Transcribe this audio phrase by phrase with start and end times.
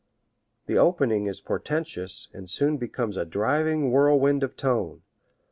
[0.65, 5.03] The opening is portentous and soon becomes a driving whirlwind of tone.